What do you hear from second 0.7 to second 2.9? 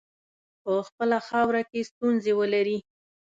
خپله خاوره کې ستونزي ولري.